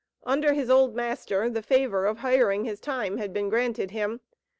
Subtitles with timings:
[0.23, 4.21] Under his old master, the favor of hiring his time had been granted him.